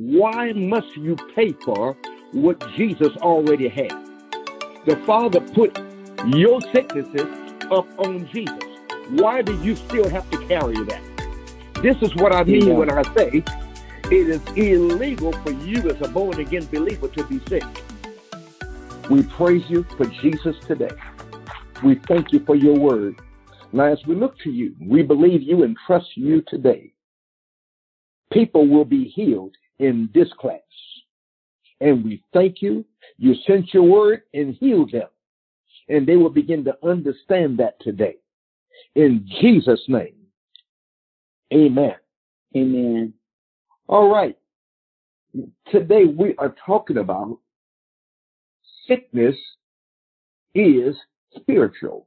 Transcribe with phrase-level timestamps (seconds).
[0.00, 1.96] Why must you pay for
[2.30, 3.90] what Jesus already had?
[4.86, 5.76] The Father put
[6.28, 7.26] your sicknesses
[7.72, 8.54] up on Jesus.
[9.08, 11.02] Why do you still have to carry that?
[11.82, 12.74] This is what I mean yeah.
[12.74, 13.42] when I say
[14.04, 17.64] it is illegal for you as a born again believer to be sick.
[19.10, 20.94] We praise you for Jesus today.
[21.82, 23.16] We thank you for your word.
[23.72, 26.92] Now, as we look to you, we believe you and trust you today.
[28.32, 30.60] People will be healed in this class.
[31.80, 32.84] And we thank you.
[33.18, 35.08] You sent your word and healed them.
[35.88, 38.16] And they will begin to understand that today.
[38.94, 40.14] In Jesus' name.
[41.54, 41.94] Amen.
[42.56, 43.12] Amen.
[43.88, 44.36] All right.
[45.70, 47.38] Today we are talking about
[48.86, 49.36] sickness
[50.54, 50.96] is
[51.36, 52.06] spiritual.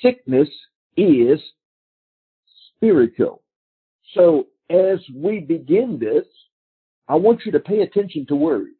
[0.00, 0.48] Sickness
[0.96, 1.38] is
[2.74, 3.42] spiritual.
[4.14, 6.24] So as we begin this,
[7.08, 8.70] I want you to pay attention to words.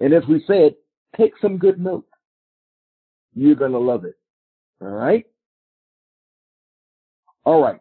[0.00, 0.74] And as we said,
[1.16, 2.06] take some good notes.
[3.34, 4.14] You're going to love it.
[4.80, 5.26] All right?
[7.44, 7.80] All right.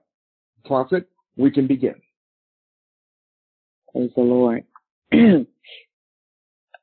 [0.65, 1.07] Prophet,
[1.37, 1.95] we can begin.
[3.91, 4.63] Praise the Lord.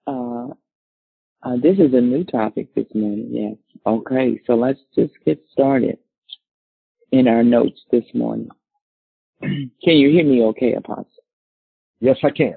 [0.06, 3.54] uh, uh, this is a new topic this morning, yes.
[3.86, 5.98] Okay, so let's just get started
[7.12, 8.48] in our notes this morning.
[9.40, 11.06] Can you hear me okay, Apostle?
[12.00, 12.56] Yes, I can.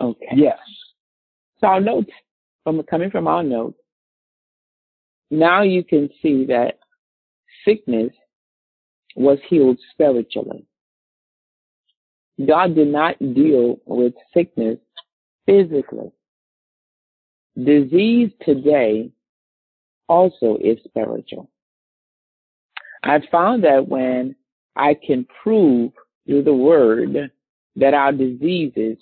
[0.00, 0.26] Okay.
[0.36, 0.58] Yes.
[1.60, 2.10] So our notes,
[2.64, 3.78] from coming from our notes,
[5.30, 6.78] now you can see that
[7.64, 8.12] sickness
[9.16, 10.66] was healed spiritually.
[12.44, 14.78] God did not deal with sickness
[15.46, 16.10] physically.
[17.56, 19.12] Disease today
[20.08, 21.48] also is spiritual.
[23.04, 24.34] I found that when
[24.76, 25.92] I can prove
[26.26, 27.30] through the word
[27.76, 28.96] that our diseases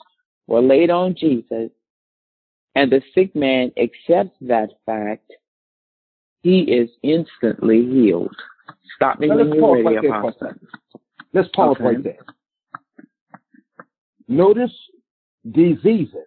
[0.47, 1.70] were laid on Jesus
[2.75, 5.31] and the sick man accepts that fact,
[6.42, 8.35] he is instantly healed.
[8.97, 10.55] Stop me when you're ready, right Apostle.
[11.35, 11.85] Let's pause okay.
[11.85, 12.18] right there.
[14.29, 14.73] Notice
[15.51, 16.27] diseases.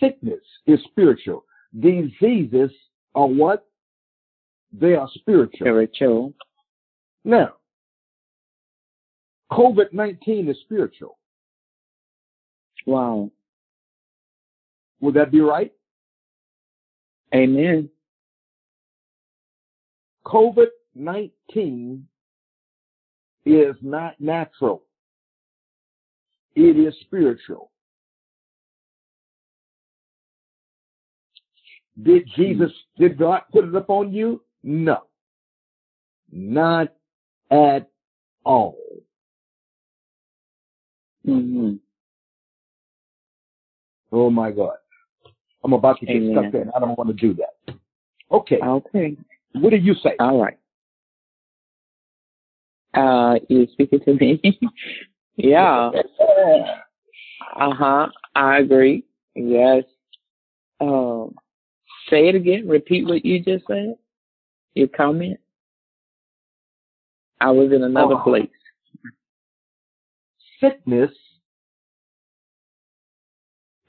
[0.00, 1.44] Sickness is spiritual.
[1.78, 2.70] Diseases
[3.14, 3.66] are what?
[4.72, 5.58] They are spiritual.
[5.58, 6.34] Spiritual.
[7.24, 7.52] Now,
[9.54, 11.16] COVID 19 is spiritual.
[12.86, 13.30] Wow.
[15.00, 15.72] Would that be right?
[17.32, 17.88] Amen.
[20.26, 20.66] COVID
[20.96, 22.04] 19
[23.46, 24.82] is not natural,
[26.56, 27.70] it is spiritual.
[32.02, 32.42] Did hmm.
[32.42, 34.42] Jesus, did God put it upon you?
[34.64, 35.02] No.
[36.32, 36.88] Not
[37.52, 37.88] at
[38.44, 38.76] all
[41.24, 41.72] hmm
[44.12, 44.74] Oh my God.
[45.64, 46.32] I'm about to get Amen.
[46.50, 47.74] stuck and I don't want to do that.
[48.30, 48.58] Okay.
[48.64, 49.16] Okay.
[49.54, 50.10] What do you say?
[50.20, 50.56] All right.
[52.96, 54.40] Uh, you speaking to me?
[55.36, 55.90] yeah.
[57.56, 58.06] uh huh.
[58.36, 59.04] I agree.
[59.34, 59.82] Yes.
[60.80, 61.34] Um,
[62.08, 62.68] say it again.
[62.68, 63.94] Repeat what you just said.
[64.74, 65.40] Your comment.
[67.40, 68.22] I was in another oh.
[68.22, 68.46] place
[70.64, 71.10] sickness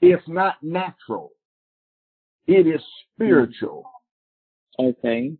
[0.02, 1.30] is not natural.
[2.46, 2.80] It is
[3.14, 3.84] spiritual.
[4.78, 5.32] Okay.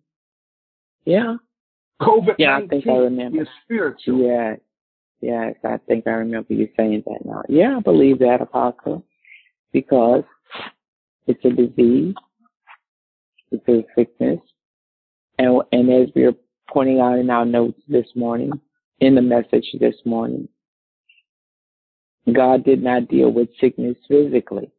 [1.05, 1.37] Yeah.
[2.01, 2.85] COVID yeah, I think
[3.41, 4.27] is spiritual.
[4.27, 4.57] Yeah.
[5.23, 7.43] Yes, I think I remember you saying that now.
[7.49, 9.05] Yeah, I believe that, Apostle,
[9.73, 10.25] because
[11.27, 12.15] it's a disease,
[13.51, 14.41] it's a sickness,
[15.39, 16.35] and and as we are
[16.69, 18.53] pointing out in our notes this morning,
[19.01, 20.49] in the message this morning,
[22.33, 24.71] God did not deal with sickness physically.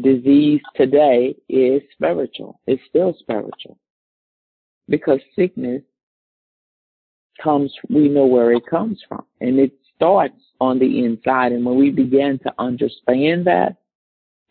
[0.00, 2.60] Disease today is spiritual.
[2.66, 3.78] It's still spiritual.
[4.88, 5.82] Because sickness
[7.42, 9.24] comes, we know where it comes from.
[9.40, 11.52] And it starts on the inside.
[11.52, 13.76] And when we begin to understand that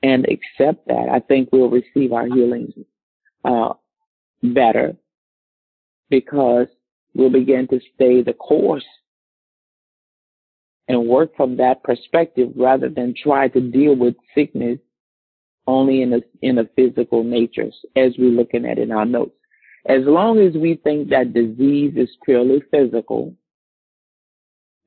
[0.01, 2.71] and accept that, I think we'll receive our healing
[3.43, 3.73] uh,
[4.41, 4.95] better
[6.09, 6.67] because
[7.13, 8.83] we'll begin to stay the course
[10.89, 14.79] and work from that perspective rather than try to deal with sickness
[15.67, 19.35] only in a, in a physical nature, as we're looking at in our notes.
[19.85, 23.35] As long as we think that disease is purely physical,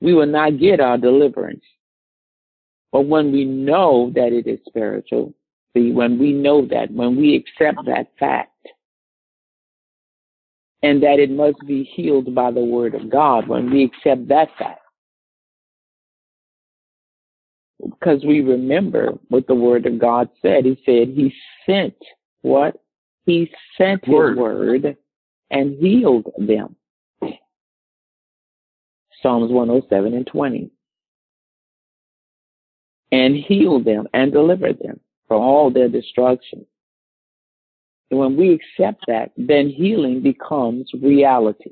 [0.01, 1.63] we will not get our deliverance.
[2.91, 5.35] But when we know that it is spiritual,
[5.75, 8.49] see, when we know that, when we accept that fact,
[10.83, 14.49] and that it must be healed by the word of God, when we accept that
[14.59, 14.81] fact,
[17.85, 20.65] because we remember what the word of God said.
[20.65, 21.33] He said he
[21.67, 21.95] sent
[22.43, 22.77] what?
[23.27, 24.31] He sent word.
[24.31, 24.97] his word
[25.51, 26.77] and healed them.
[29.23, 30.71] Psalms 107 and 20.
[33.13, 36.67] And healed them and delivered them from all their destruction.
[38.11, 41.71] And when we accept that, then healing becomes reality.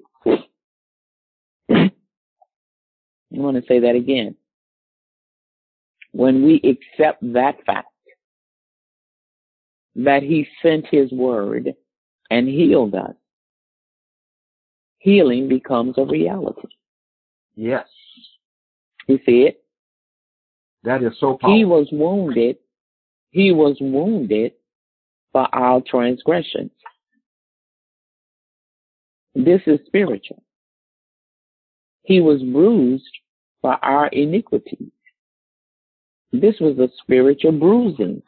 [1.73, 4.35] I want to say that again
[6.13, 7.87] when we accept that fact
[9.97, 11.75] that he sent his word
[12.31, 13.15] and healed us,
[14.99, 16.69] healing becomes a reality.
[17.55, 17.87] Yes.
[19.07, 19.65] You see it?
[20.85, 21.55] That is so powerful.
[21.57, 22.57] He was wounded.
[23.31, 24.53] He was wounded
[25.33, 26.71] for our transgressions.
[29.35, 30.43] This is spiritual.
[32.03, 33.05] He was bruised
[33.61, 34.91] for our iniquities.
[36.33, 38.23] This was a spiritual bruising.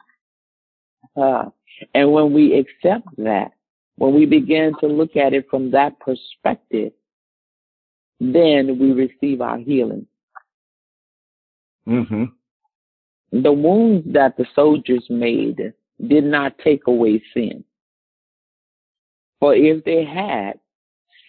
[1.15, 1.45] Uh,
[1.93, 3.51] and when we accept that,
[3.95, 6.91] when we begin to look at it from that perspective,
[8.19, 10.07] then we receive our healing.
[11.87, 12.25] Mm-hmm.
[13.41, 15.61] The wounds that the soldiers made
[16.07, 17.63] did not take away sin.
[19.39, 20.59] For if they had,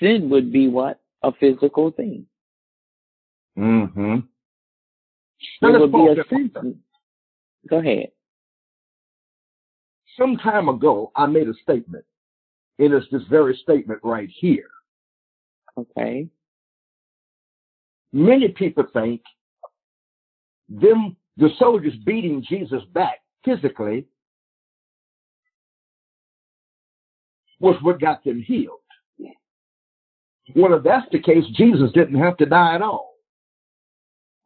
[0.01, 1.01] sin would be what?
[1.23, 2.27] A physical thing.
[3.59, 4.17] Mm-hmm.
[5.63, 6.77] Now, there would be a sentence.
[7.69, 8.09] Go ahead.
[10.19, 12.05] Some time ago, I made a statement.
[12.79, 14.69] and It is this very statement right here.
[15.77, 16.29] Okay.
[18.13, 19.23] Many people think
[20.69, 24.07] them the soldiers beating Jesus back physically
[27.59, 28.79] was what got them healed.
[30.55, 33.15] Well, if that's the case, Jesus didn't have to die at all.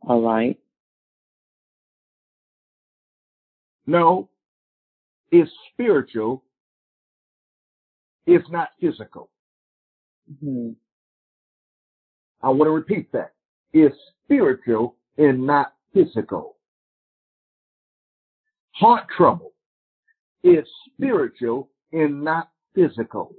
[0.03, 0.57] All right.
[3.89, 4.29] No,
[5.33, 6.45] it's spiritual.
[8.27, 9.31] It's not physical.
[10.31, 10.73] Mm-hmm.
[12.47, 13.33] I want to repeat that.
[13.73, 16.57] It's spiritual and not physical.
[18.73, 19.53] Heart trouble
[20.45, 23.33] is spiritual and not physical.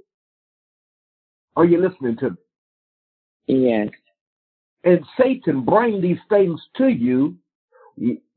[1.54, 2.36] Are you listening to me?
[3.72, 3.88] Yes.
[4.82, 7.36] And Satan bring these things to you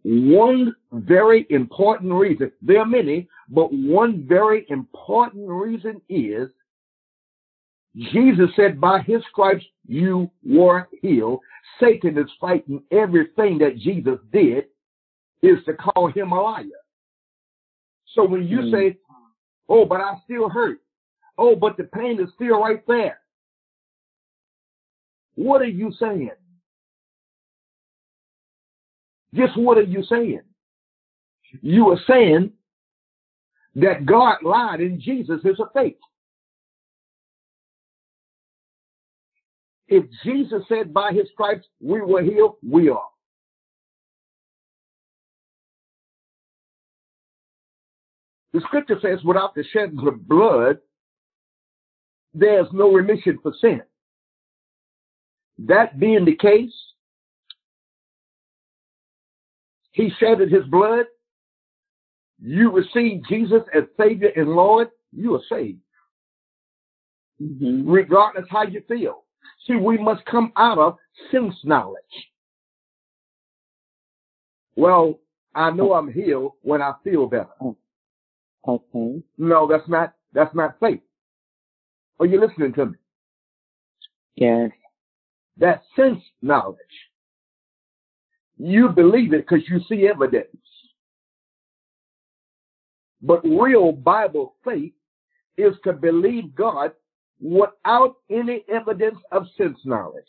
[0.03, 6.49] one very important reason, there are many, but one very important reason is
[7.95, 11.39] Jesus said, by his stripes you were healed.
[11.79, 14.65] Satan is fighting everything that Jesus did
[15.43, 16.63] is to call him a liar.
[18.15, 18.71] So when you mm.
[18.71, 18.97] say,
[19.69, 20.79] oh, but I still hurt.
[21.37, 23.19] Oh, but the pain is still right there.
[25.35, 26.31] What are you saying?
[29.33, 30.41] Just what are you saying?
[31.61, 32.51] You are saying
[33.75, 35.99] that God lied and Jesus is a fake.
[39.87, 43.05] If Jesus said by his stripes we were healed, we are.
[48.53, 50.77] The scripture says without the shedding of blood,
[52.35, 53.81] there's no remission for sin.
[55.59, 56.71] That being the case,
[59.93, 61.05] he shedded his blood.
[62.41, 64.89] You receive Jesus as Savior and Lord.
[65.13, 65.79] You are saved.
[67.41, 67.89] Mm-hmm.
[67.89, 69.23] Regardless how you feel.
[69.65, 70.97] See, we must come out of
[71.31, 71.95] sense knowledge.
[74.75, 75.19] Well,
[75.53, 77.47] I know I'm healed when I feel better.
[77.61, 77.77] Oh,
[78.67, 79.21] okay.
[79.37, 81.01] No, that's not, that's not faith.
[82.19, 82.97] Are you listening to me?
[84.35, 84.71] Yes.
[85.57, 86.77] That sense knowledge
[88.57, 90.47] you believe it because you see evidence.
[93.21, 94.93] But real Bible faith
[95.57, 96.91] is to believe God
[97.41, 100.23] without any evidence of sense knowledge.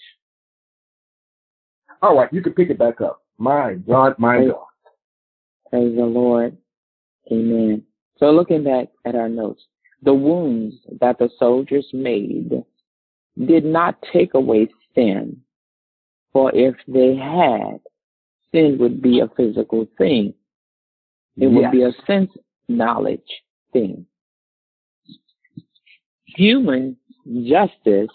[2.03, 3.23] All right, you can pick it back up.
[3.39, 4.67] My God, my Praise God.
[5.71, 6.57] Praise the Lord.
[7.33, 7.83] Amen.
[8.19, 9.63] So looking back at our notes,
[10.03, 12.53] the wounds that the soldiers made
[13.47, 15.41] did not take away sin,
[16.33, 17.81] for if they had,
[18.55, 20.33] sin would be a physical thing.
[21.37, 22.31] It would be a sense
[22.69, 23.27] knowledge
[23.73, 24.07] thing.
[26.27, 26.97] Human
[27.45, 28.15] justice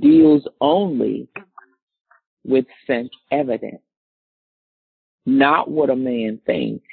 [0.00, 1.28] deals only
[2.44, 3.82] with sense evidence,
[5.26, 6.84] not what a man thinks,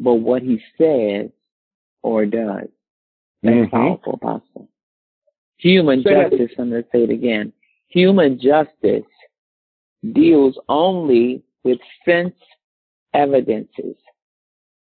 [0.00, 1.30] but what he says
[2.02, 2.68] or does.
[3.42, 3.70] That's mm-hmm.
[3.70, 4.68] powerful, Apostle.
[5.58, 7.52] Human so justice, I'm going to say it again.
[7.88, 9.04] Human justice
[10.12, 12.34] deals only with sense
[13.14, 13.96] evidences,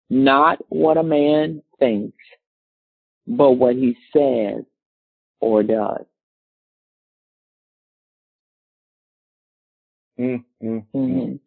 [0.10, 2.16] not what a man thinks,
[3.26, 4.64] but what he says
[5.40, 6.06] or does.
[10.20, 11.40] Mm,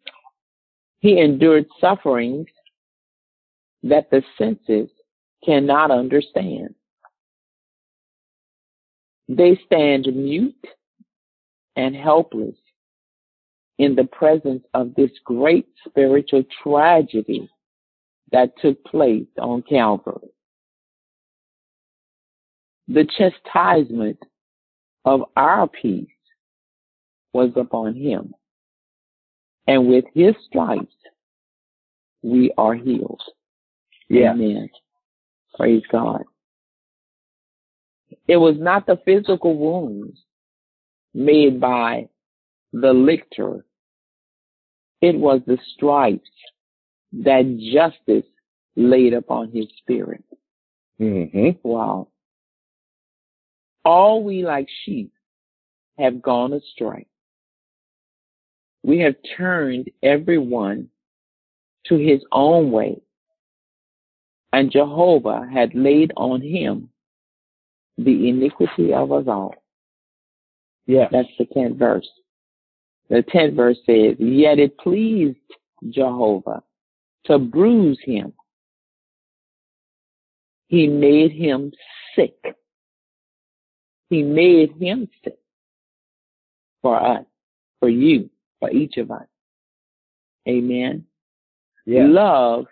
[0.99, 2.47] He endured sufferings
[3.83, 4.89] that the senses
[5.45, 6.73] cannot understand.
[9.27, 10.55] They stand mute
[11.75, 12.55] and helpless
[13.81, 17.49] in the presence of this great spiritual tragedy
[18.31, 20.29] that took place on Calvary.
[22.89, 24.19] The chastisement
[25.03, 26.07] of our peace
[27.33, 28.35] was upon him.
[29.65, 30.93] And with his stripes,
[32.21, 33.23] we are healed.
[34.11, 34.69] Amen.
[35.55, 36.21] Praise God.
[38.27, 40.19] It was not the physical wounds
[41.15, 42.09] made by
[42.73, 43.65] the lictor
[45.01, 46.29] it was the stripes
[47.11, 47.43] that
[47.73, 48.25] justice
[48.75, 50.23] laid upon his spirit.
[50.99, 51.67] Mm-hmm.
[51.67, 52.09] Wow.
[53.83, 55.11] All we like sheep
[55.97, 57.07] have gone astray.
[58.83, 60.89] We have turned everyone
[61.87, 63.01] to his own way,
[64.53, 66.89] and Jehovah had laid on him
[67.97, 69.55] the iniquity of us all.
[70.85, 71.07] Yeah.
[71.11, 72.07] That's the 10th verse.
[73.11, 75.35] The 10th verse says, Yet it pleased
[75.89, 76.63] Jehovah
[77.25, 78.31] to bruise him.
[80.69, 81.73] He made him
[82.15, 82.41] sick.
[84.09, 85.37] He made him sick
[86.81, 87.25] for us,
[87.81, 88.29] for you,
[88.61, 89.27] for each of us.
[90.47, 91.03] Amen.
[91.85, 92.05] Yeah.
[92.07, 92.67] Love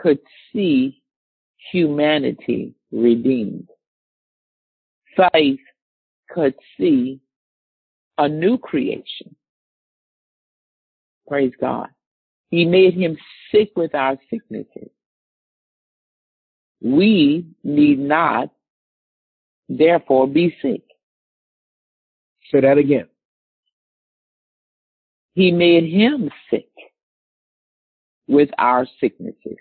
[0.00, 0.20] could
[0.52, 1.02] see
[1.72, 3.68] humanity redeemed.
[5.16, 5.58] Faith
[6.32, 7.20] could see
[8.20, 9.34] a new creation.
[11.26, 11.88] Praise God.
[12.50, 13.16] He made him
[13.50, 14.90] sick with our sicknesses.
[16.82, 18.50] We need not,
[19.70, 20.82] therefore, be sick.
[22.52, 23.06] Say that again.
[25.32, 26.68] He made him sick
[28.28, 29.56] with our sicknesses.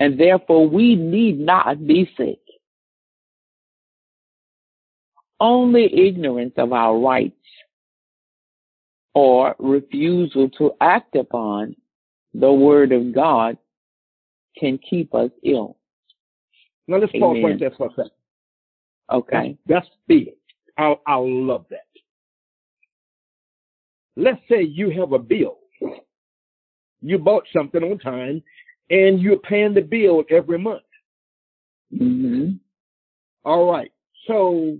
[0.00, 2.40] And therefore, we need not be sick.
[5.38, 7.36] Only ignorance of our rights
[9.14, 11.76] or refusal to act upon
[12.34, 13.58] the word of God
[14.58, 15.76] can keep us ill.
[16.88, 18.10] Now let's pause right there for a second.
[19.12, 19.58] Okay.
[19.66, 20.28] That's, that's big.
[20.78, 21.78] I, I love that.
[24.16, 25.58] Let's say you have a bill.
[27.00, 28.42] You bought something on time
[28.90, 30.82] and you're paying the bill every month.
[31.94, 32.52] Mm-hmm.
[33.44, 33.90] All right.
[34.26, 34.76] So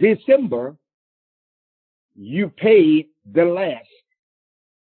[0.00, 0.76] December,
[2.16, 3.84] you paid the last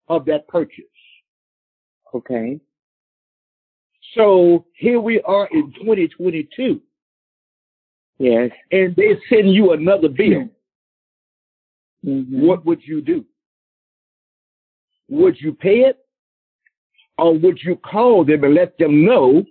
[0.08, 0.86] of that purchase.
[2.14, 2.60] Okay.
[4.16, 6.82] So here we are in 2022.
[8.20, 8.52] Yes.
[8.72, 10.50] And they send you another bill.
[12.06, 12.46] Mm-hmm.
[12.46, 13.26] What would you do?
[15.10, 15.98] Would you pay it?
[17.18, 19.44] Or would you call them and let them know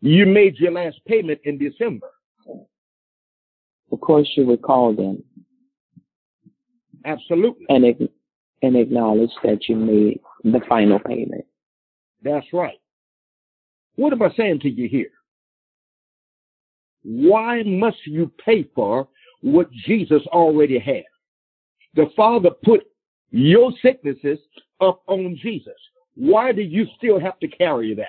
[0.00, 2.10] you made your last payment in December?
[3.92, 5.22] Of course, you recall them.
[7.04, 7.66] Absolutely.
[7.68, 7.84] And,
[8.62, 11.44] and acknowledge that you made the final payment.
[12.22, 12.78] That's right.
[13.94, 15.06] What am I saying to you here?
[17.02, 19.08] Why must you pay for
[19.40, 21.04] what Jesus already had?
[21.94, 22.80] The Father put
[23.30, 24.38] your sicknesses
[24.80, 25.74] up on Jesus.
[26.16, 28.08] Why do you still have to carry that?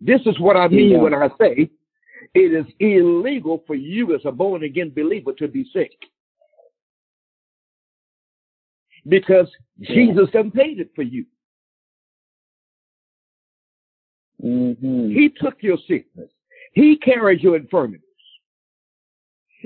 [0.00, 0.98] This is what I mean yeah.
[0.98, 1.70] when I say
[2.34, 5.92] it is illegal for you as a born again believer to be sick
[9.08, 9.48] because
[9.78, 9.94] yeah.
[9.94, 11.24] Jesus done paid it for you.
[14.44, 15.08] Mm-hmm.
[15.10, 16.30] He took your sickness.
[16.72, 18.04] He carried your infirmities.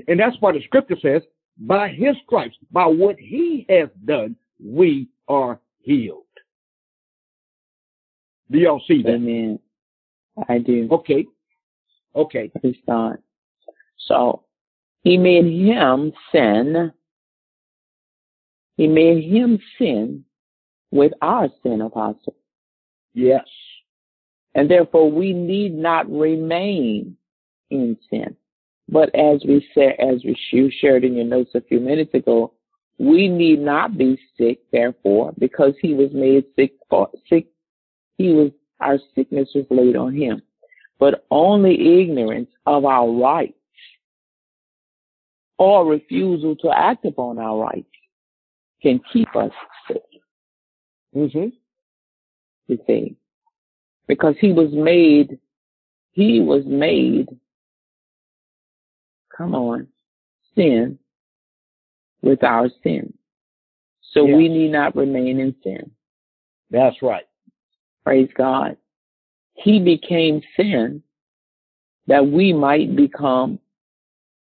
[0.07, 1.21] And that's why the scripture says,
[1.57, 6.23] by his stripes, by what he has done, we are healed.
[8.51, 9.13] Do y'all see that?
[9.15, 9.59] Amen.
[10.49, 10.89] I do.
[10.91, 11.25] Okay.
[12.15, 12.51] Okay.
[12.63, 13.17] His son.
[13.97, 14.43] So
[15.03, 16.91] he made him sin.
[18.77, 20.25] He made him sin
[20.91, 22.35] with our sin, apostle.
[23.13, 23.45] Yes.
[24.53, 27.17] And therefore we need not remain
[27.69, 28.35] in sin.
[28.87, 32.53] But as we said, as we, you shared in your notes a few minutes ago,
[32.99, 37.47] we need not be sick, therefore, because he was made sick for sick.
[38.17, 40.43] He was, our sickness was laid on him
[40.99, 43.53] but only ignorance of our rights
[45.57, 47.87] or refusal to act upon our rights
[48.81, 49.51] can keep us
[49.87, 49.97] sick.
[51.15, 51.49] Mm-hmm.
[52.67, 53.15] You see,
[54.07, 55.39] because he was made,
[56.11, 57.27] he was made,
[59.35, 59.87] come on,
[60.55, 60.97] sin
[62.23, 63.13] with our sin.
[64.13, 64.37] So yes.
[64.37, 65.91] we need not remain in sin.
[66.71, 67.27] That's right.
[68.03, 68.77] Praise God.
[69.55, 71.01] He became sin
[72.07, 73.59] that we might become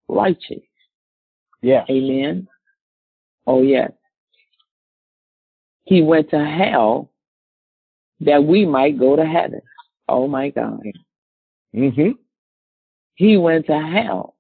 [0.09, 0.65] righteous.
[1.61, 1.85] Yeah.
[1.89, 2.49] Amen.
[3.47, 3.93] Oh yes.
[5.85, 7.13] He went to hell
[8.21, 9.61] that we might go to heaven.
[10.09, 10.81] Oh my God.
[11.75, 12.13] Mm-hmm.
[13.15, 14.37] He went to hell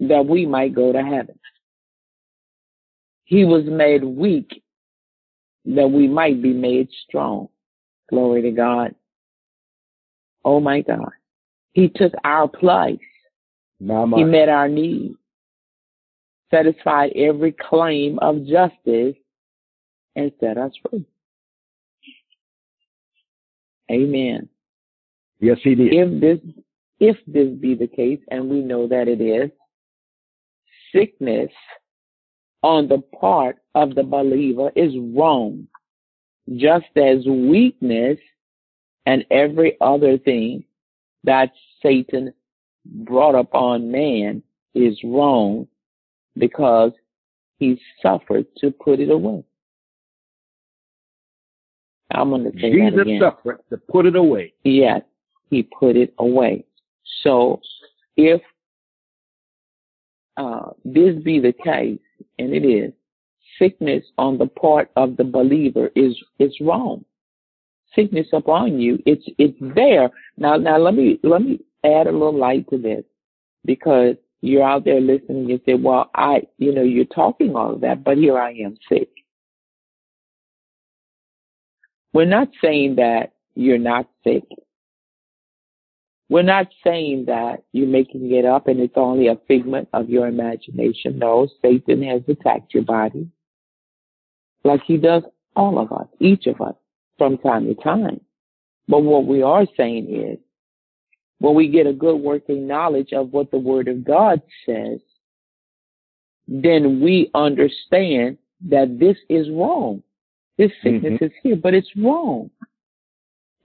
[0.00, 1.38] that we might go to heaven.
[3.24, 4.62] He was made weak
[5.66, 7.48] that we might be made strong.
[8.08, 8.94] Glory to God.
[10.44, 11.10] Oh my God.
[11.72, 12.98] He took our place.
[13.78, 13.86] He
[14.24, 15.14] met our needs,
[16.52, 19.16] satisfied every claim of justice,
[20.16, 21.06] and set us free.
[23.90, 24.48] Amen.
[25.40, 25.92] Yes, he did.
[25.92, 26.50] If this,
[26.98, 29.50] if this be the case, and we know that it is,
[30.94, 31.50] sickness
[32.62, 35.68] on the part of the believer is wrong,
[36.56, 38.18] just as weakness
[39.06, 40.64] and every other thing
[41.24, 41.50] that
[41.82, 42.32] Satan
[42.86, 44.42] brought upon man
[44.74, 45.66] is wrong
[46.36, 46.92] because
[47.58, 49.44] he suffered to put it away.
[52.12, 53.20] I'm going to say Jesus that again.
[53.20, 54.54] suffered to put it away.
[54.64, 55.02] Yes,
[55.50, 56.64] he put it away.
[57.22, 57.60] So
[58.16, 58.40] if
[60.36, 61.98] uh, this be the case,
[62.38, 62.92] and it is,
[63.58, 67.04] sickness on the part of the believer is is wrong
[67.94, 68.98] sickness upon you.
[69.06, 70.10] It's it's there.
[70.36, 73.04] Now now let me let me add a little light to this
[73.64, 77.80] because you're out there listening and say, Well, I you know, you're talking all of
[77.82, 79.08] that, but here I am sick.
[82.12, 84.44] We're not saying that you're not sick.
[86.28, 90.28] We're not saying that you're making it up and it's only a figment of your
[90.28, 91.18] imagination.
[91.18, 93.30] No, Satan has attacked your body
[94.62, 95.24] like he does
[95.56, 96.74] all of us, each of us
[97.20, 98.18] from time to time.
[98.88, 100.38] But what we are saying is
[101.38, 105.00] when we get a good working knowledge of what the word of God says,
[106.48, 108.38] then we understand
[108.70, 110.02] that this is wrong.
[110.56, 110.96] This mm-hmm.
[110.96, 111.24] sickness mm-hmm.
[111.26, 112.48] is here, but it's wrong.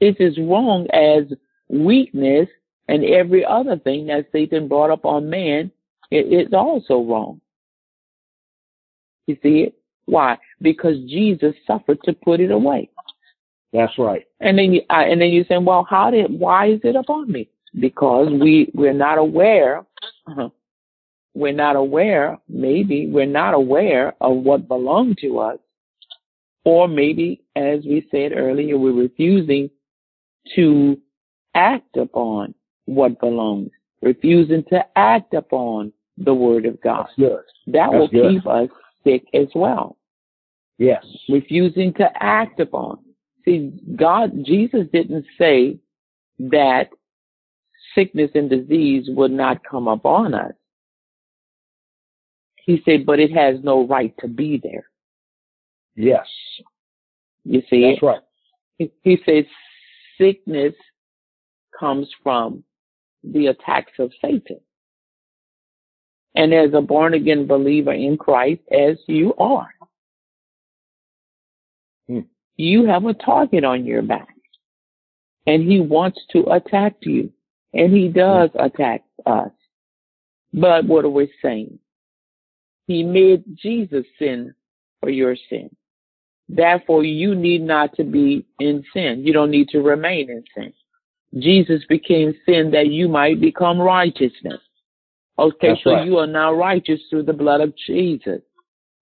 [0.02, 1.24] It's as wrong as
[1.70, 2.50] weakness
[2.89, 5.72] and every other thing that Satan brought up on man.
[6.12, 7.39] It, it's also wrong.
[9.28, 9.76] You see it?
[10.08, 10.38] Why?
[10.62, 12.89] Because Jesus suffered to put it away.
[13.76, 14.24] That's right.
[14.40, 16.32] And then you, uh, and then you say, well, how did?
[16.32, 17.50] Why is it upon me?
[17.78, 19.80] Because we we're not aware.
[20.28, 20.48] Uh-huh,
[21.34, 22.38] we're not aware.
[22.48, 25.58] Maybe we're not aware of what belonged to us,
[26.64, 29.70] or maybe, as we said earlier, we're refusing
[30.56, 30.96] to
[31.54, 32.54] act upon
[32.86, 37.08] what belongs, refusing to act upon the word of God.
[37.18, 38.36] That That's will good.
[38.36, 38.70] keep us
[39.04, 39.98] sick as well.
[40.78, 41.04] Yes.
[41.28, 43.00] Refusing to act upon.
[43.46, 45.78] See, God, Jesus didn't say
[46.40, 46.86] that
[47.94, 50.54] sickness and disease would not come upon us.
[52.66, 54.86] He said, but it has no right to be there.
[55.96, 56.26] Yes.
[57.44, 57.90] You see?
[57.92, 58.22] That's right.
[58.80, 59.46] He, he says
[60.20, 60.74] sickness
[61.80, 62.64] comes from
[63.24, 64.60] the attacks of Satan.
[66.34, 69.70] And as a born again believer in Christ, as you are,
[72.58, 74.30] you have a target on your back
[75.46, 77.32] and he wants to attack you
[77.74, 79.52] and he does attack us.
[80.54, 81.80] But what are we saying?
[82.88, 84.54] He made Jesus sin
[85.02, 85.70] for your sin.
[86.48, 89.22] Therefore, you need not to be in sin.
[89.26, 90.72] You don't need to remain in sin.
[91.38, 94.62] Jesus became sin that you might become righteousness.
[95.38, 96.06] Okay, That's so right.
[96.08, 98.39] you are now righteous through the blood of Jesus.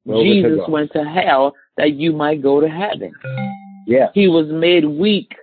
[0.06, 3.12] Well, Jesus went to hell that you might go to heaven.
[3.88, 4.08] Yeah.
[4.14, 5.34] He was made weak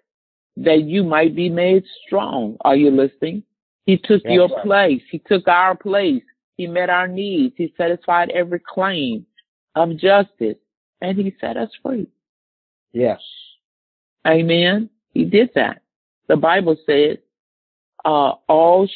[0.56, 2.56] that you might be made strong.
[2.62, 3.42] Are you listening?
[3.86, 5.00] He took your place.
[5.10, 6.22] He took our place.
[6.56, 7.54] He met our needs.
[7.56, 9.26] He satisfied every claim
[9.74, 10.56] of justice
[11.00, 12.06] and he set us free.
[12.92, 13.20] Yes.
[14.26, 14.90] Amen.
[15.14, 15.82] He did that.
[16.28, 17.18] The Bible says,
[18.04, 18.88] uh, all,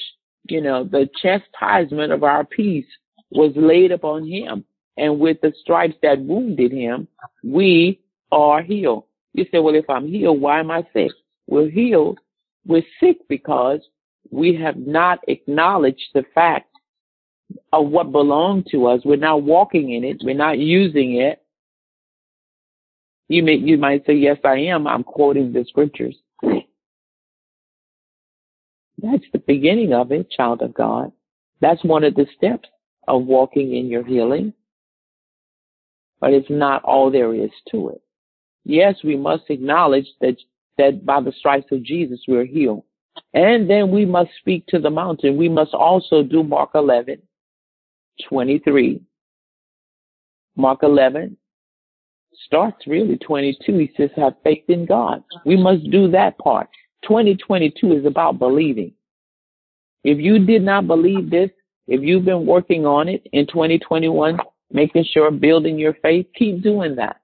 [0.45, 2.87] you know, the chastisement of our peace
[3.31, 4.65] was laid upon him
[4.97, 7.09] and with the stripes that wounded him,
[7.43, 7.99] we
[8.31, 9.05] are healed.
[9.33, 11.11] You say, well, if I'm healed, why am I sick?
[11.47, 12.19] We're healed.
[12.67, 13.81] We're sick because
[14.31, 16.71] we have not acknowledged the fact
[17.73, 19.01] of what belonged to us.
[19.05, 20.23] We're not walking in it.
[20.23, 21.41] We're not using it.
[23.29, 24.87] You may, you might say, yes, I am.
[24.87, 26.15] I'm quoting the scriptures.
[26.43, 31.11] That's the beginning of it, child of God.
[31.61, 32.69] That's one of the steps
[33.09, 34.55] of walking in your healing
[36.21, 38.01] but it's not all there is to it.
[38.65, 40.37] Yes, we must acknowledge that,
[40.79, 42.85] that by the stripes of Jesus we're healed.
[43.33, 45.37] And then we must speak to the mountain.
[45.37, 47.19] We must also do Mark 11,
[48.29, 49.03] 23.
[50.57, 51.37] Mark 11
[52.47, 53.79] starts really 22.
[53.79, 55.23] He says, have faith in God.
[55.45, 56.69] We must do that part.
[57.05, 58.93] 2022 is about believing.
[60.03, 61.51] If you did not believe this,
[61.87, 64.39] if you've been working on it in 2021,
[64.75, 66.27] making sure building your faith.
[66.37, 67.21] Keep doing that.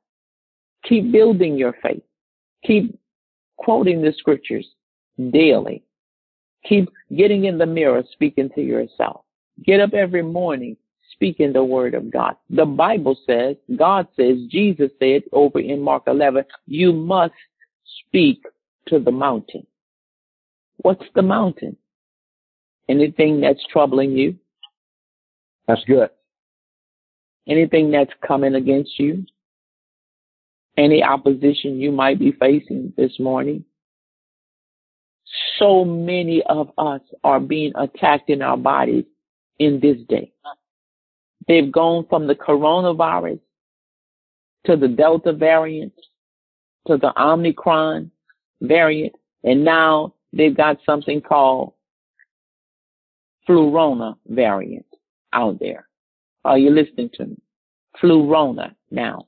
[0.88, 2.02] Keep building your faith.
[2.64, 2.98] Keep
[3.58, 4.66] quoting the scriptures
[5.30, 5.82] daily.
[6.66, 9.22] Keep getting in the mirror speaking to yourself.
[9.66, 10.76] Get up every morning
[11.12, 12.36] speaking the word of God.
[12.48, 17.34] The Bible says, God says, Jesus said over in Mark 11, you must
[18.06, 18.42] speak
[18.86, 19.66] to the mountain.
[20.78, 21.76] What's the mountain?
[22.88, 24.36] Anything that's troubling you?
[25.66, 26.10] That's good
[27.48, 29.24] anything that's coming against you,
[30.76, 33.64] any opposition you might be facing this morning.
[35.58, 39.04] So many of us are being attacked in our bodies
[39.58, 40.32] in this day.
[41.48, 43.40] They've gone from the coronavirus
[44.66, 45.92] to the Delta variant
[46.86, 48.10] to the Omicron
[48.62, 51.74] variant, and now they've got something called
[53.46, 54.86] Flurona variant
[55.32, 55.88] out there.
[56.44, 57.36] Are you listening to me?
[58.00, 59.26] Flu Rona now.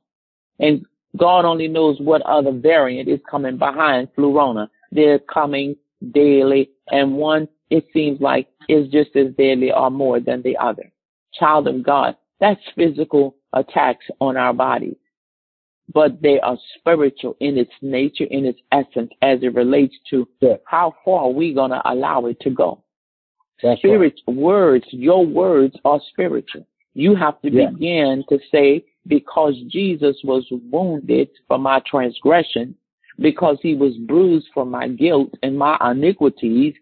[0.59, 0.85] And
[1.16, 4.70] God only knows what other variant is coming behind Flu Rona.
[4.90, 5.77] They're coming
[6.12, 10.90] daily and one, it seems like, is just as deadly or more than the other.
[11.38, 14.96] Child of God, that's physical attacks on our bodies.
[15.92, 20.27] But they are spiritual in its nature, in its essence, as it relates to
[20.64, 22.85] how far we're going to allow it to go.
[23.62, 24.37] That's Spirit right.
[24.37, 26.64] words, your words are spiritual.
[26.94, 32.74] You have to begin to say, because Jesus was wounded for my transgression,
[33.18, 36.74] because he was bruised for my guilt and my iniquities,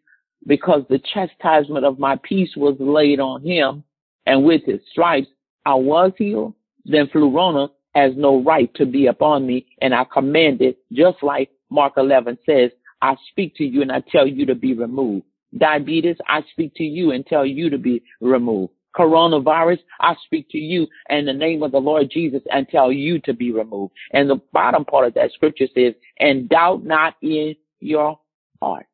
[0.47, 3.85] because the chastisement of my peace was laid on him,
[4.27, 5.29] and with his stripes
[5.65, 10.61] I was healed, then Flurona has no right to be upon me, and I command
[10.61, 12.71] it, just like Mark 11 says,
[13.01, 15.25] I speak to you and I tell you to be removed.
[15.57, 20.59] Diabetes, I speak to you and tell you to be removed coronavirus, I speak to
[20.59, 23.93] you in the name of the Lord Jesus and tell you to be removed.
[24.13, 28.19] And the bottom part of that scripture says, and doubt not in your
[28.63, 28.87] hearts.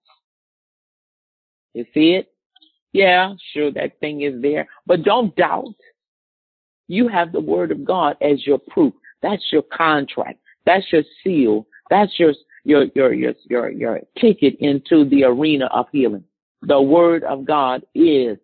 [1.74, 2.28] You see it?
[2.92, 5.74] Yeah, sure, that thing is there, but don't doubt.
[6.88, 8.94] You have the word of God as your proof.
[9.22, 10.38] That's your contract.
[10.64, 11.66] That's your seal.
[11.90, 12.32] That's your,
[12.64, 16.24] your, your, your, your, your ticket into the arena of healing.
[16.62, 18.38] The word of God is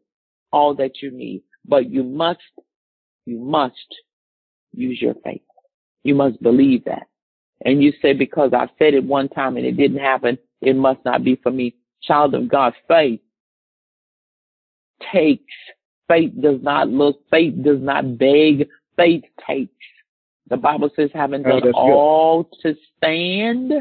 [0.52, 2.40] all that you need, but you must,
[3.26, 3.74] you must
[4.72, 5.42] use your faith.
[6.04, 7.06] You must believe that.
[7.64, 11.04] And you say, because I said it one time and it didn't happen, it must
[11.04, 11.76] not be for me.
[12.02, 13.20] Child of God, faith
[15.12, 15.44] takes.
[16.08, 17.20] Faith does not look.
[17.30, 18.68] Faith does not beg.
[18.96, 19.72] Faith takes.
[20.50, 22.74] The Bible says, having oh, done oh, all good.
[22.74, 23.72] to stand,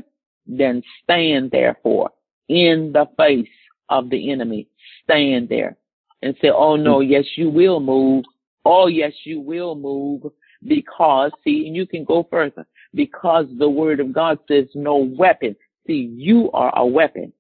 [0.45, 2.12] then stand therefore
[2.47, 3.49] in the face
[3.89, 4.67] of the enemy.
[5.05, 5.77] Stand there
[6.21, 7.10] and say, oh no, mm.
[7.10, 8.25] yes, you will move.
[8.65, 10.21] Oh yes, you will move
[10.63, 15.55] because, see, you can go further because the word of God says no weapon.
[15.88, 17.34] See, you are a weapon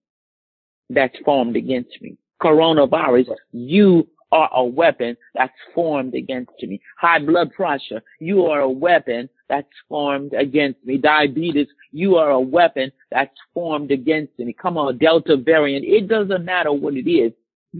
[0.89, 2.17] that's formed against me.
[2.41, 6.81] Coronavirus, you are a weapon that's formed against me.
[6.97, 10.97] High blood pressure, you are a weapon that's formed against me.
[10.97, 14.55] Diabetes, you are a weapon that's formed against me.
[14.59, 17.31] Come on, Delta variant, it doesn't matter what it is.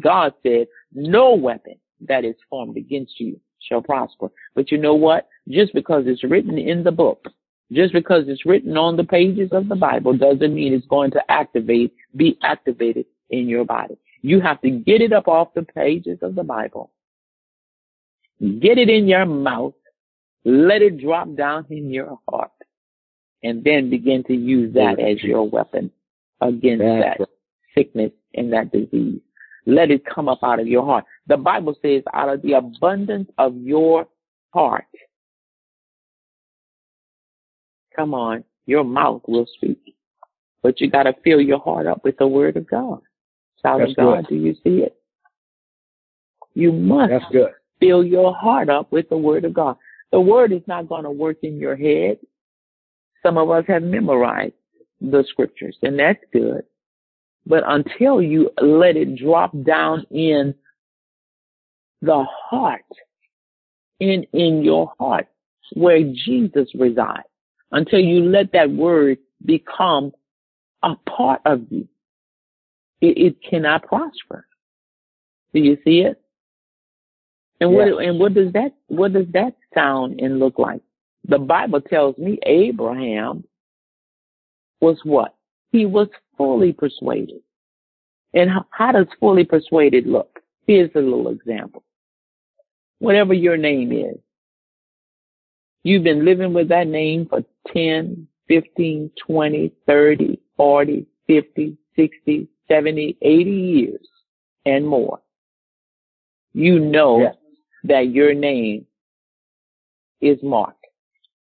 [0.02, 1.76] God said, no weapon
[2.08, 4.30] that is formed against you shall prosper.
[4.56, 5.28] But you know what?
[5.48, 7.26] Just because it's written in the book,
[7.72, 11.32] just because it's written on the pages of the Bible doesn't mean it's going to
[11.32, 13.96] activate, be activated in your body.
[14.22, 16.92] You have to get it up off the pages of the Bible.
[18.40, 19.74] Get it in your mouth.
[20.44, 22.52] Let it drop down in your heart
[23.44, 25.92] and then begin to use that as your weapon
[26.42, 27.20] against that
[27.76, 29.22] sickness and that disease
[29.66, 31.06] let it come up out of your heart.
[31.28, 34.08] The Bible says, out of the abundance of your
[34.54, 34.86] heart,
[37.96, 39.96] come on, your mouth will speak.
[40.64, 43.02] But you got to fill your heart up with the word of God.
[43.64, 44.28] Child That's of God, good.
[44.30, 44.96] do you see it?
[46.54, 47.50] You must That's good.
[47.80, 49.78] fill your heart up with the word of God.
[50.12, 52.18] The word is not going to work in your head.
[53.24, 54.54] Some of us have memorized
[55.00, 56.64] the scriptures, and that's good.
[57.46, 60.54] But until you let it drop down in
[62.02, 62.86] the heart,
[64.00, 65.28] in, in your heart
[65.74, 67.24] where Jesus resides,
[67.72, 70.12] until you let that word become
[70.84, 71.88] a part of you,
[73.02, 74.46] it, it cannot prosper.
[75.54, 76.22] Do you see it?
[77.60, 80.82] And what, and what does that, what does that sound and look like?
[81.28, 83.44] The Bible tells me Abraham
[84.82, 85.36] was what?
[85.72, 86.08] He was
[86.42, 87.40] fully persuaded.
[88.34, 90.40] And how, does fully persuaded look?
[90.66, 91.84] Here's a little example.
[93.00, 94.18] Whatever your name is,
[95.84, 103.18] you've been living with that name for 10, 15, 20, 30, 40, 50, 60, 70,
[103.22, 104.08] 80 years
[104.66, 105.20] and more.
[106.54, 107.36] You know yes.
[107.86, 108.86] that your name
[110.22, 110.76] is Mark.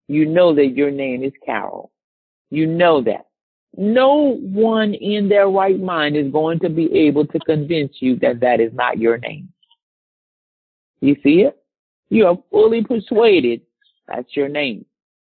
[0.07, 1.91] You know that your name is Carol.
[2.51, 3.25] You know that.
[3.77, 8.39] No one in their right mind is going to be able to convince you that
[8.39, 9.49] that is not your name.
[11.01, 11.57] You see it?
[12.09, 13.61] You are fully persuaded
[14.07, 14.85] that's your name.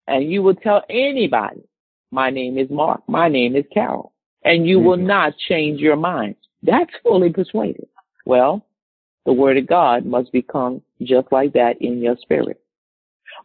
[0.07, 1.61] And you will tell anybody,
[2.11, 4.11] my name is Mark, my name is Carol,
[4.43, 4.87] and you mm-hmm.
[4.87, 6.35] will not change your mind.
[6.63, 7.85] That's fully persuaded.
[8.25, 8.65] Well,
[9.25, 12.59] the word of God must become just like that in your spirit.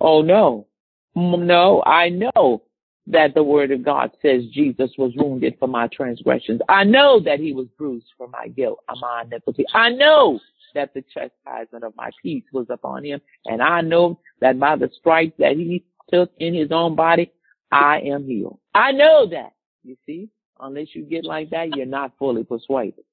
[0.01, 0.67] Oh no,
[1.15, 2.63] no, I know
[3.07, 6.61] that the word of God says Jesus was wounded for my transgressions.
[6.69, 9.65] I know that he was bruised for my guilt uh, my iniquity.
[9.75, 10.39] I know
[10.75, 13.21] that the chastisement of my peace was upon him.
[13.47, 17.33] And I know that by the stripes that he took in his own body,
[17.73, 18.59] I am healed.
[18.75, 19.53] I know that.
[19.83, 20.29] You see,
[20.61, 23.05] unless you get like that, you're not fully persuaded.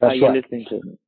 [0.00, 0.42] That's Are you right.
[0.42, 0.98] listening to me?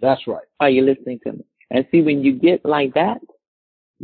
[0.00, 0.44] That's right.
[0.60, 1.44] Are you listening to me?
[1.70, 3.18] And see, when you get like that,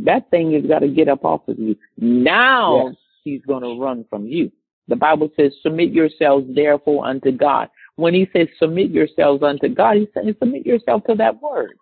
[0.05, 1.75] that thing has got to get up off of you.
[1.97, 2.95] Now yes.
[3.23, 4.51] he's going to run from you.
[4.87, 7.69] The Bible says, submit yourselves therefore unto God.
[7.95, 11.73] When he says submit yourselves unto God, he's saying submit yourself to that word.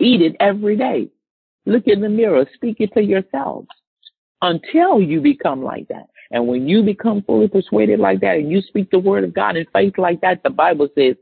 [0.00, 1.08] Eat it every day.
[1.66, 2.46] Look in the mirror.
[2.54, 3.68] Speak it to yourselves
[4.40, 6.06] until you become like that.
[6.30, 9.56] And when you become fully persuaded like that and you speak the word of God
[9.58, 11.16] in faith like that, the Bible says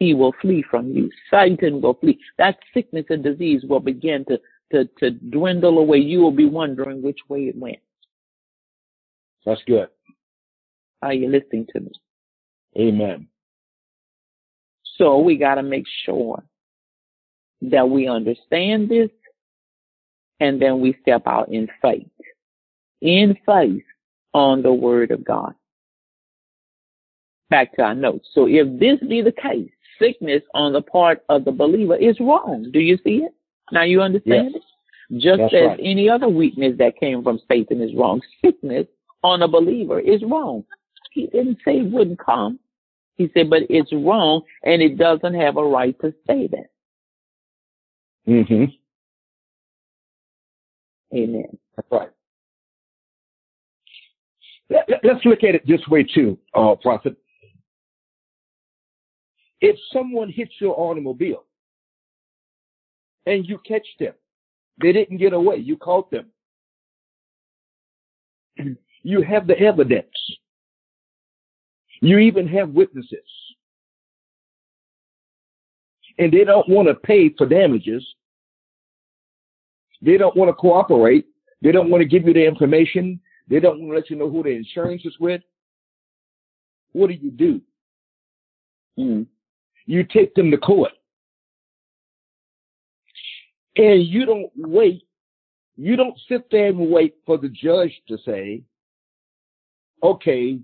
[0.00, 1.08] he will flee from you.
[1.30, 2.18] Satan will flee.
[2.38, 4.40] That sickness and disease will begin to
[4.72, 7.78] to, to dwindle away, you will be wondering which way it went.
[9.44, 9.88] That's good.
[11.02, 11.90] Are you listening to me?
[12.78, 13.28] Amen.
[14.96, 16.42] So we got to make sure
[17.62, 19.10] that we understand this
[20.40, 22.08] and then we step out in faith,
[23.00, 23.84] in faith
[24.34, 25.52] on the word of God.
[27.50, 28.26] Back to our notes.
[28.34, 32.68] So if this be the case, sickness on the part of the believer is wrong.
[32.72, 33.32] Do you see it?
[33.72, 34.50] Now you understand?
[34.54, 34.62] Yes.
[35.14, 35.80] Just That's as right.
[35.82, 38.86] any other weakness that came from Satan is wrong, sickness
[39.22, 40.64] on a believer is wrong.
[41.12, 42.58] He didn't say it wouldn't come.
[43.16, 46.68] He said, but it's wrong and it doesn't have a right to say that.
[48.26, 48.64] hmm
[51.14, 51.44] Amen.
[51.76, 52.10] That's right.
[54.68, 57.16] Let, us look at it this way too, uh, Prophet.
[59.60, 61.45] If someone hits your automobile,
[63.26, 64.12] and you catch them.
[64.80, 65.56] They didn't get away.
[65.56, 66.26] You caught them.
[69.08, 70.08] You have the evidence.
[72.00, 73.20] You even have witnesses.
[76.18, 78.04] And they don't want to pay for damages.
[80.02, 81.26] They don't want to cooperate.
[81.62, 83.20] They don't want to give you the information.
[83.46, 85.40] They don't want to let you know who the insurance is with.
[86.90, 87.60] What do you do?
[88.98, 89.26] Mm.
[89.84, 90.90] You take them to court.
[93.76, 95.02] And you don't wait.
[95.76, 98.62] You don't sit there and wait for the judge to say,
[100.02, 100.58] okay,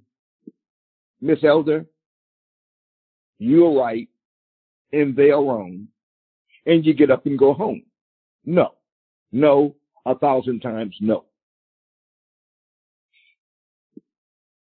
[1.20, 1.86] Miss Elder,
[3.38, 4.08] you're right
[4.92, 5.88] and they're wrong.
[6.64, 7.82] And you get up and go home.
[8.46, 8.74] No,
[9.30, 11.26] no, a thousand times no.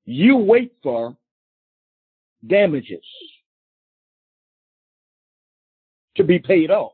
[0.06, 1.18] You wait for
[2.48, 3.04] damages
[6.16, 6.94] to be paid off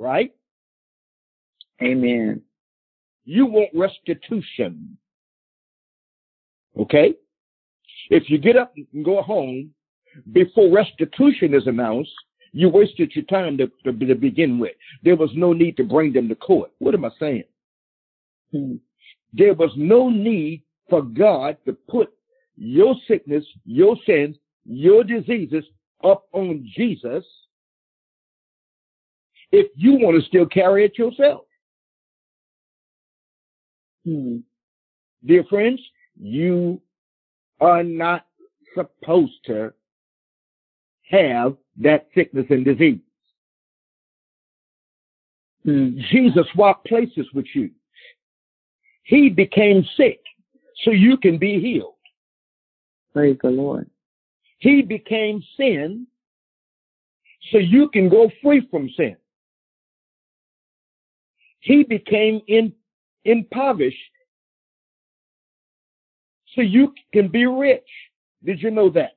[0.00, 0.30] right?
[1.82, 2.42] Amen.
[3.24, 4.96] You want restitution.
[6.76, 7.14] Okay?
[8.08, 9.72] If you get up and go home
[10.32, 12.10] before restitution is announced,
[12.52, 14.72] you wasted your time to, to, to begin with.
[15.04, 16.72] There was no need to bring them to court.
[16.80, 17.44] What am I saying?
[18.50, 18.76] Hmm.
[19.32, 22.08] There was no need for God to put
[22.56, 25.64] your sickness, your sins, your diseases
[26.02, 27.24] up on Jesus
[29.52, 31.42] if you want to still carry it yourself.
[34.04, 34.38] Hmm.
[35.24, 35.80] Dear friends,
[36.18, 36.80] you
[37.60, 38.26] are not
[38.74, 39.72] supposed to
[41.10, 43.00] have that sickness and disease.
[45.64, 45.98] Hmm.
[46.10, 47.70] Jesus swapped places with you.
[49.02, 50.20] He became sick
[50.84, 51.94] so you can be healed.
[53.12, 53.90] Praise the Lord.
[54.60, 56.06] He became sin
[57.50, 59.16] so you can go free from sin
[61.60, 62.72] he became in,
[63.24, 63.96] impoverished
[66.54, 67.86] so you can be rich.
[68.44, 69.12] Did you know that?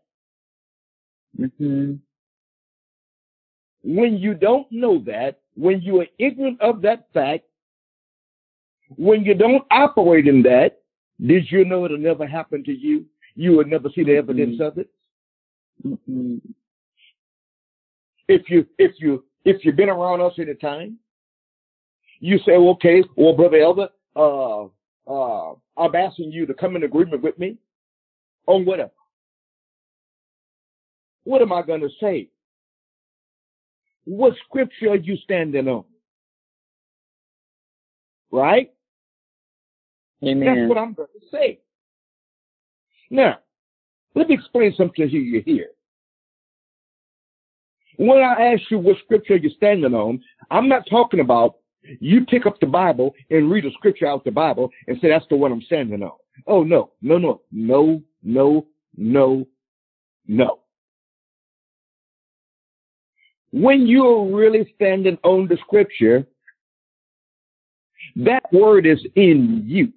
[1.40, 1.94] Mm-hmm.
[3.86, 7.46] When you don't know that, when you are ignorant of that fact,
[8.98, 10.80] when you don't operate in that,
[11.26, 13.06] did you know it'll never happen to you?
[13.36, 14.64] You will never see the evidence mm-hmm.
[14.64, 14.90] of it.
[15.84, 16.36] Mm-hmm.
[18.28, 21.00] If you if you if you've been around us any time,
[22.24, 24.64] you say, okay, well, Brother Elder, uh,
[25.12, 27.58] uh, I'm asking you to come in agreement with me
[28.48, 28.94] on whatever.
[31.26, 32.30] What am I going to say?
[34.06, 35.84] What scripture are you standing on?
[38.32, 38.72] Right?
[40.26, 40.46] Amen.
[40.46, 41.60] That's what I'm going to say.
[43.10, 43.40] Now,
[44.16, 45.72] let me explain something to you here.
[47.98, 51.56] When I ask you what scripture you're standing on, I'm not talking about
[52.00, 55.26] you pick up the Bible and read a scripture out the Bible and say, that's
[55.30, 56.18] the one I'm standing on.
[56.48, 59.48] Oh, no, no, no, no, no, no,
[60.28, 60.60] no.
[63.52, 66.26] When you're really standing on the scripture,
[68.16, 69.92] that word is in you.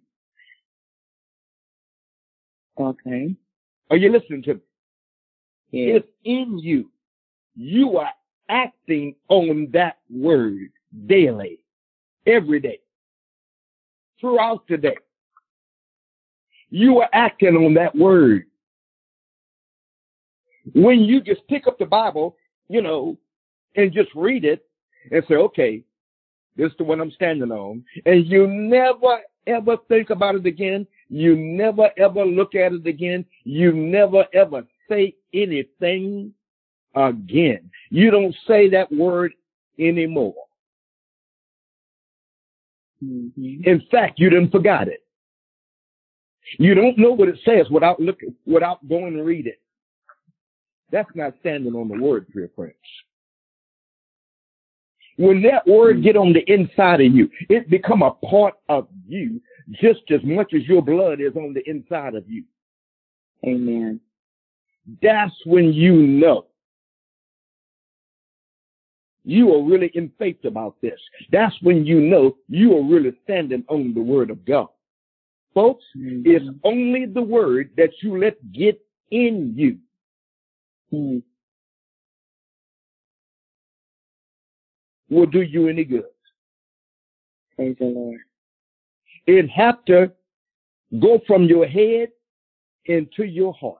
[2.78, 3.34] Okay.
[3.90, 4.60] Are you listening to me?
[5.72, 6.90] It's in you.
[7.54, 8.10] You are
[8.50, 10.58] acting on that word
[11.06, 11.60] daily
[12.26, 12.80] every day,
[14.20, 14.96] throughout the day.
[16.70, 18.44] You are acting on that word.
[20.74, 22.36] When you just pick up the Bible,
[22.68, 23.16] you know,
[23.76, 24.64] and just read it
[25.12, 25.84] and say, okay,
[26.56, 27.84] this is the one I'm standing on.
[28.04, 30.86] And you never ever think about it again.
[31.08, 33.24] You never ever look at it again.
[33.44, 36.32] You never ever say anything
[36.96, 37.70] again.
[37.90, 39.34] You don't say that word
[39.78, 40.34] anymore.
[43.04, 43.64] Mm-hmm.
[43.68, 45.00] In fact, you didn't forgot it.
[46.58, 49.60] You don't know what it says without looking, without going and read it.
[50.92, 52.74] That's not standing on the word, dear friends.
[55.18, 59.40] When that word get on the inside of you, it become a part of you
[59.80, 62.44] just as much as your blood is on the inside of you.
[63.44, 64.00] Amen.
[65.02, 66.46] That's when you know
[69.26, 70.98] you are really in faith about this.
[71.32, 74.68] That's when you know you are really standing on the word of God.
[75.52, 76.22] Folks, mm-hmm.
[76.24, 79.78] it's only the word that you let get in you.
[80.94, 81.18] Mm-hmm.
[85.14, 86.04] Will do you any good.
[87.56, 88.20] Praise the Lord.
[89.26, 90.12] It have to
[91.00, 92.08] go from your head
[92.86, 93.78] into your heart.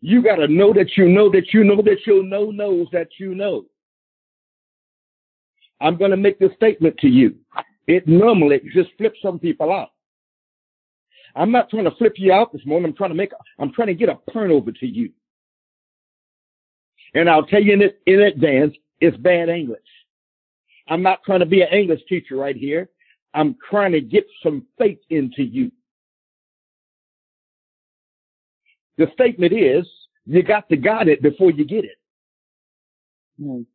[0.00, 3.36] You gotta know that you know that you know that you know knows that you
[3.36, 3.64] know.
[5.82, 7.34] I'm going to make this statement to you.
[7.88, 9.88] It normally just flips some people out.
[11.34, 12.90] I'm not trying to flip you out this morning.
[12.90, 15.10] I'm trying to make, I'm trying to get a turnover to you.
[17.14, 19.80] And I'll tell you in, in advance, it's bad English.
[20.88, 22.88] I'm not trying to be an English teacher right here.
[23.34, 25.72] I'm trying to get some faith into you.
[28.98, 29.86] The statement is,
[30.26, 31.96] you got to got it before you get it.
[33.40, 33.66] Mm.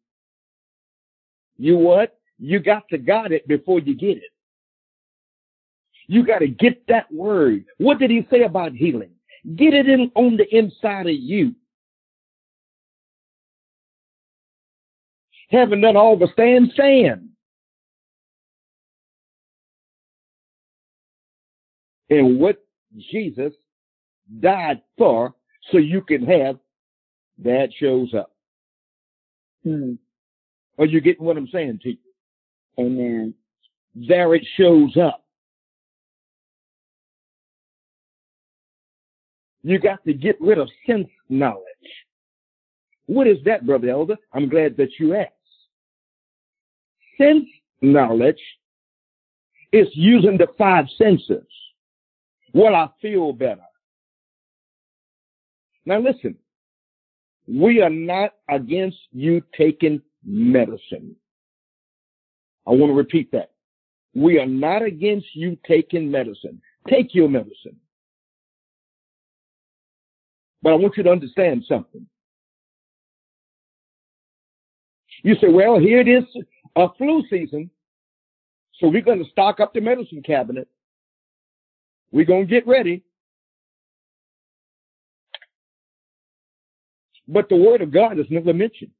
[1.57, 2.17] You what?
[2.39, 4.29] You got to got it before you get it.
[6.07, 7.65] You got to get that word.
[7.77, 9.11] What did he say about healing?
[9.55, 11.55] Get it in on the inside of you.
[15.49, 17.29] Haven't done all the stand, stand.
[22.09, 22.63] And what
[23.11, 23.53] Jesus
[24.39, 25.33] died for
[25.71, 26.57] so you can have
[27.39, 28.31] that shows up.
[29.63, 29.93] Hmm.
[30.77, 31.97] Are you getting what I'm saying to you?
[32.79, 33.33] Amen.
[33.95, 35.23] There it shows up.
[39.63, 41.57] You got to get rid of sense knowledge.
[43.07, 44.15] What is that, brother elder?
[44.33, 45.31] I'm glad that you asked.
[47.17, 47.45] Sense
[47.81, 48.39] knowledge
[49.73, 51.47] is using the five senses.
[52.53, 53.61] Well, I feel better.
[55.85, 56.35] Now listen,
[57.47, 61.15] we are not against you taking medicine.
[62.67, 63.51] I want to repeat that.
[64.13, 66.61] We are not against you taking medicine.
[66.89, 67.77] Take your medicine.
[70.61, 72.05] But I want you to understand something.
[75.23, 76.23] You say, well, here it is,
[76.75, 77.69] a flu season.
[78.79, 80.67] So we're going to stock up the medicine cabinet.
[82.11, 83.03] We're going to get ready.
[87.27, 88.91] But the word of God is never mentioned.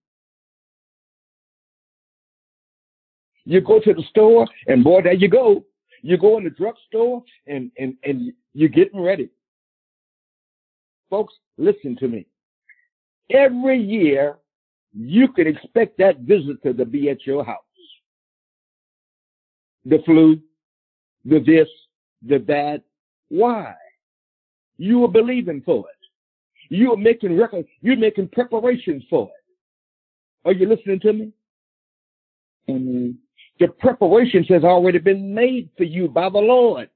[3.49, 5.63] You go to the store, and boy, there you go.
[6.01, 9.29] You go in the drugstore, and and and you're getting ready.
[11.09, 12.27] Folks, listen to me.
[13.29, 14.35] Every year,
[14.93, 17.63] you can expect that visitor to be at your house.
[19.85, 20.41] The flu,
[21.23, 21.69] the this,
[22.23, 22.83] the that.
[23.29, 23.73] Why?
[24.77, 25.95] You are believing for it.
[26.75, 27.65] You are making record.
[27.79, 29.33] You're making preparations for it.
[30.45, 31.31] Are you listening to me?
[33.59, 36.89] The preparations has already been made for you by the Lord.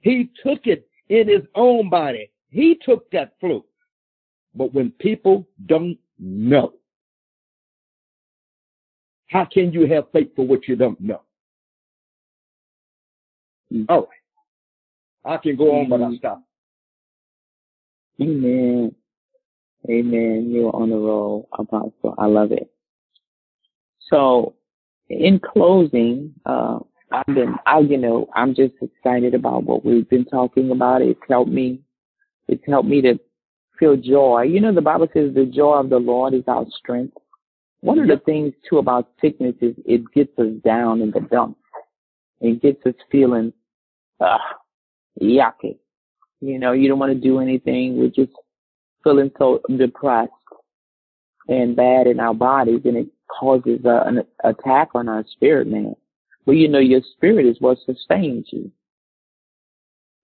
[0.00, 2.30] He took it in his own body.
[2.50, 3.64] He took that flu.
[4.54, 6.74] But when people don't know,
[9.28, 11.22] how can you have faith for what you don't know?
[13.72, 13.86] Mm.
[13.88, 15.34] All right.
[15.34, 16.18] I can go on, but I'll mm.
[16.18, 16.42] stop.
[18.20, 18.94] Amen.
[19.88, 20.50] Amen.
[20.52, 22.14] You're on the roll, Apostle.
[22.18, 22.70] I love it.
[24.10, 24.56] So
[25.12, 26.78] in closing, uh,
[27.12, 31.02] I've been, I, you know, I'm just excited about what we've been talking about.
[31.02, 31.80] It's helped me.
[32.48, 33.18] It's helped me to
[33.78, 34.42] feel joy.
[34.44, 37.14] You know, the Bible says the joy of the Lord is our strength.
[37.80, 41.60] One of the things too about sickness is it gets us down in the dumps.
[42.40, 43.52] It gets us feeling,
[44.20, 44.38] uh,
[45.20, 45.78] yucky.
[46.40, 47.98] You know, you don't want to do anything.
[47.98, 48.32] We're just
[49.04, 50.30] feeling so depressed
[51.48, 53.08] and bad in our bodies and it
[53.38, 55.94] causes a, an attack on our spirit man.
[56.46, 58.70] Well, you know, your spirit is what sustains you.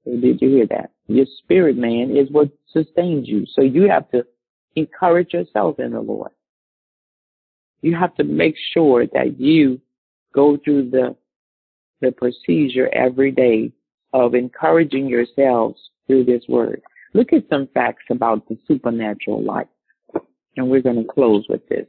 [0.04, 0.90] Did you hear that?
[1.06, 3.46] Your spirit man is what sustains you.
[3.54, 4.26] So you have to
[4.74, 6.32] encourage yourself in the Lord.
[7.82, 9.80] You have to make sure that you
[10.34, 11.16] go through the,
[12.00, 13.72] the procedure every day
[14.12, 16.82] of encouraging yourselves through this word.
[17.14, 19.68] Look at some facts about the supernatural life.
[20.56, 21.86] And we're going to close with this.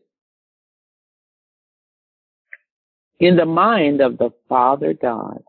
[3.19, 5.39] In the mind of the Father God,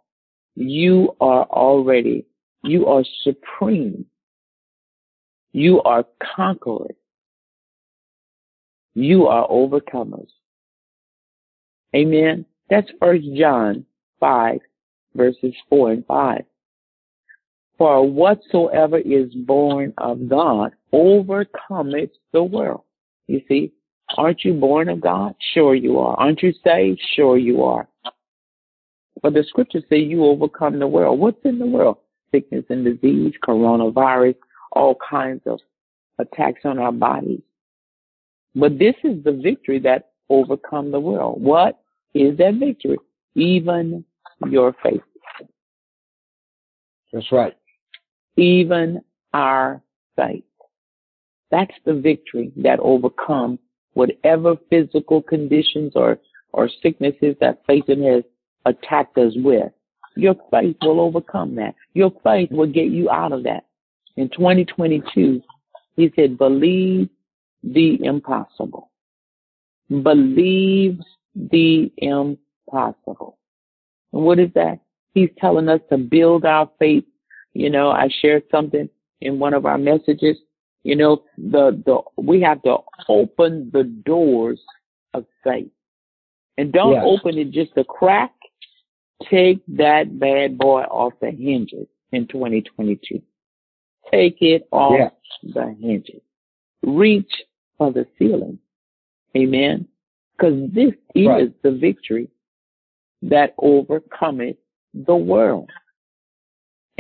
[0.57, 2.27] you are already,
[2.65, 4.07] you are supreme.
[5.53, 6.05] You are
[6.37, 6.97] conquerors.
[8.95, 10.29] You are overcomers.
[11.95, 12.45] Amen.
[12.69, 13.87] That's first John
[14.21, 14.61] 5
[15.15, 16.43] verses 4 and 5.
[17.79, 22.83] For whatsoever is born of God overcometh the world.
[23.29, 23.73] You see,
[24.19, 25.35] Aren't you born of God?
[25.55, 26.15] Sure you are.
[26.19, 27.01] Aren't you saved?
[27.15, 27.89] Sure you are.
[29.23, 31.19] But the scriptures say you overcome the world.
[31.21, 31.99] What's in the world?
[32.33, 34.37] Sickness and disease, coronavirus,
[34.73, 35.61] all kinds of
[36.19, 37.43] attacks on our bodies.
[38.55, 41.41] But this is the victory that overcome the world.
[41.43, 41.79] What
[42.15, 42.97] is that victory?
[43.35, 44.05] Even
[44.49, 45.03] your faith.
[47.13, 47.57] That's right.
[48.37, 49.03] Even
[49.33, 49.83] our
[50.17, 50.45] faith.
[51.51, 53.59] That's the victory that overcomes
[53.95, 56.19] whatever physical conditions or,
[56.53, 58.25] or sicknesses that Satan has
[58.67, 59.73] attacked us with.
[60.17, 61.75] Your faith will overcome that.
[61.95, 63.65] Your faith will get you out of that.
[64.17, 65.41] In 2022,
[65.97, 67.09] he said, believe
[67.63, 68.91] the impossible.
[69.89, 70.99] Believe
[71.35, 73.39] the impossible.
[74.13, 74.81] And what is that?
[75.15, 77.05] He's telling us to build our faith.
[77.53, 78.89] You know, I shared something
[79.21, 80.37] in one of our messages
[80.83, 82.79] you know, the, the, we have to
[83.09, 84.61] open the doors
[85.13, 85.71] of faith
[86.57, 87.05] and don't yes.
[87.07, 88.33] open it just a crack.
[89.31, 93.21] Take that bad boy off the hinges in 2022.
[94.11, 95.13] Take it off yes.
[95.43, 96.23] the hinges.
[96.83, 97.31] Reach
[97.77, 98.59] for the ceiling.
[99.37, 99.87] Amen.
[100.41, 101.45] Cause this right.
[101.45, 102.31] is the victory
[103.21, 104.57] that overcometh
[104.95, 105.71] the world.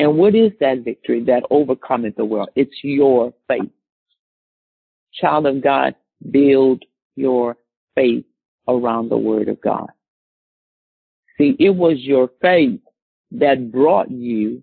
[0.00, 2.48] And what is that victory that overcometh the world?
[2.56, 3.68] It's your faith.
[5.12, 5.94] Child of God,
[6.30, 6.86] build
[7.16, 7.58] your
[7.94, 8.24] faith
[8.66, 9.88] around the word of God.
[11.36, 12.80] See, it was your faith
[13.32, 14.62] that brought you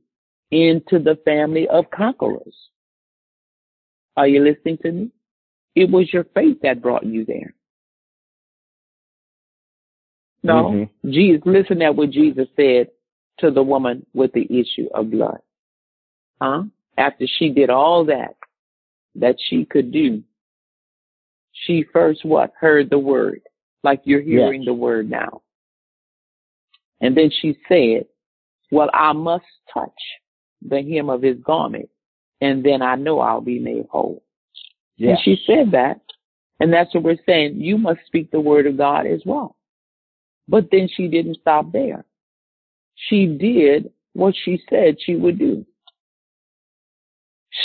[0.50, 2.56] into the family of conquerors.
[4.16, 5.12] Are you listening to me?
[5.76, 7.54] It was your faith that brought you there.
[10.42, 10.54] No,
[11.06, 11.12] mm-hmm.
[11.12, 12.88] Jesus, listen to what Jesus said
[13.40, 15.40] to the woman with the issue of blood.
[16.42, 16.64] Huh?
[16.98, 18.36] After she did all that,
[19.16, 20.24] that she could do,
[21.52, 22.54] she first what?
[22.60, 23.42] Heard the word.
[23.84, 24.68] Like you're hearing yes.
[24.68, 25.42] the word now.
[27.00, 28.06] And then she said,
[28.72, 29.92] well, I must touch
[30.68, 31.90] the hem of his garment
[32.42, 34.24] and then I know I'll be made whole.
[34.98, 35.20] Yes.
[35.24, 36.02] And she said that.
[36.60, 37.62] And that's what we're saying.
[37.62, 39.56] You must speak the word of God as well.
[40.48, 42.06] But then she didn't stop there
[42.98, 45.66] she did what she said she would do.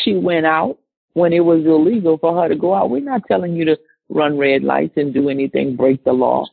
[0.04, 0.78] She went out
[1.14, 2.90] when it was illegal for her to go out.
[2.90, 3.78] We're not telling you to
[4.08, 6.46] run red lights and do anything, break the law,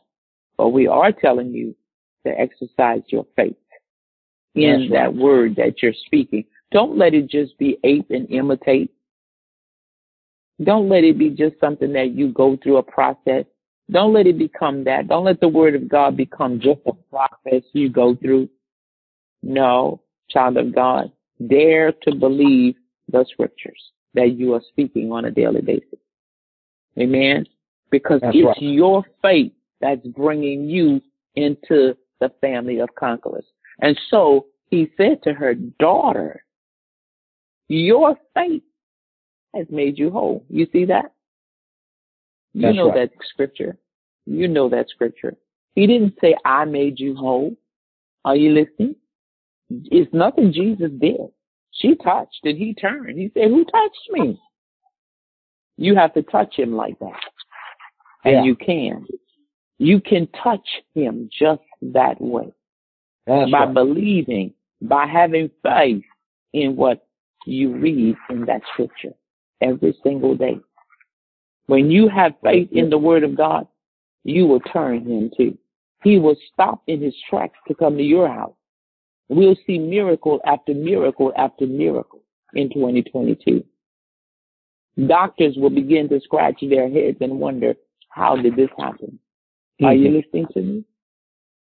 [0.56, 1.76] but we are telling you
[2.26, 3.56] to exercise your faith
[4.54, 4.90] in right.
[4.92, 6.44] that word that you're speaking.
[6.72, 8.90] Don't let it just be ape and imitate.
[10.62, 13.46] Don't let it be just something that you go through a process.
[13.90, 15.08] Don't let it become that.
[15.08, 18.48] Don't let the word of God become just a process you go through.
[19.42, 21.10] No, child of God,
[21.48, 22.74] dare to believe
[23.08, 23.82] the scriptures
[24.14, 25.98] that you are speaking on a daily basis.
[26.98, 27.46] Amen.
[27.90, 28.56] Because that's it's right.
[28.60, 31.00] your faith that's bringing you
[31.34, 33.44] into the family of conquerors.
[33.80, 36.44] And so he said to her, daughter,
[37.68, 38.62] your faith
[39.56, 40.44] has made you whole.
[40.50, 41.12] You see that?
[42.52, 43.10] You that's know right.
[43.10, 43.78] that scripture.
[44.26, 45.36] You know that scripture.
[45.74, 47.56] He didn't say, I made you whole.
[48.24, 48.96] Are you listening?
[49.70, 51.20] It's nothing Jesus did.
[51.70, 53.18] She touched and he turned.
[53.18, 54.40] He said, Who touched me?
[55.76, 57.20] You have to touch him like that.
[58.24, 58.44] And yeah.
[58.44, 59.06] you can.
[59.78, 62.52] You can touch him just that way.
[63.26, 63.74] That's by right.
[63.74, 64.52] believing,
[64.82, 66.02] by having faith
[66.52, 67.06] in what
[67.46, 69.14] you read in that scripture
[69.62, 70.58] every single day.
[71.66, 73.68] When you have faith in the word of God,
[74.24, 75.56] you will turn him to.
[76.02, 78.54] He will stop in his tracks to come to your house
[79.30, 82.18] We'll see miracle after miracle after miracle
[82.52, 83.62] in 2022.
[85.06, 87.74] Doctors will begin to scratch their heads and wonder,
[88.08, 89.20] how did this happen?
[89.80, 89.84] Mm-hmm.
[89.84, 90.16] Are you mm-hmm.
[90.16, 90.84] listening to me?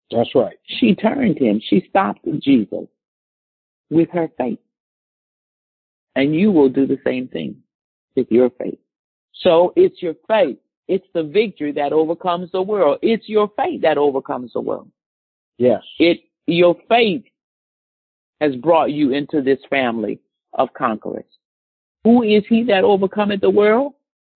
[0.09, 0.55] That's right.
[0.65, 1.61] She turned him.
[1.63, 2.87] She stopped Jesus
[3.91, 4.57] with her faith.
[6.15, 7.57] And you will do the same thing
[8.15, 8.79] with your faith.
[9.43, 10.57] So it's your faith.
[10.87, 12.97] It's the victory that overcomes the world.
[13.03, 14.89] It's your faith that overcomes the world.
[15.59, 15.81] Yes.
[15.99, 17.21] It your faith
[18.41, 20.19] has brought you into this family
[20.53, 21.25] of conquerors.
[22.03, 23.93] Who is he that overcometh the world?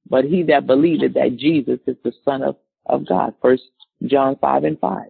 [0.09, 3.33] But he that believeth that Jesus is the Son of, of God.
[3.41, 3.63] First
[4.05, 5.07] John five and five.